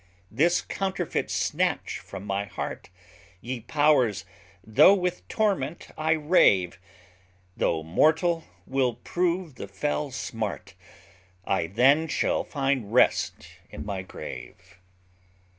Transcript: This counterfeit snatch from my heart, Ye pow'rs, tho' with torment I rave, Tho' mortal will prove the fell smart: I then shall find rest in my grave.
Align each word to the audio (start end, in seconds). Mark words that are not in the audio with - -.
This 0.31 0.61
counterfeit 0.63 1.29
snatch 1.29 1.99
from 1.99 2.25
my 2.25 2.45
heart, 2.45 2.89
Ye 3.39 3.59
pow'rs, 3.59 4.25
tho' 4.65 4.95
with 4.95 5.27
torment 5.27 5.89
I 5.95 6.13
rave, 6.13 6.79
Tho' 7.55 7.83
mortal 7.83 8.45
will 8.65 8.95
prove 8.95 9.57
the 9.61 9.67
fell 9.67 10.09
smart: 10.09 10.73
I 11.45 11.67
then 11.67 12.07
shall 12.07 12.43
find 12.43 12.91
rest 12.91 13.47
in 13.69 13.85
my 13.85 14.01
grave. 14.01 14.79